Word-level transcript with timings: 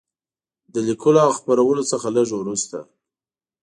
له 0.73 0.79
لیکلو 0.87 1.19
او 1.25 1.31
خپرولو 1.39 1.83
څخه 1.91 2.07
لږ 2.17 2.29
وروسته. 2.35 2.77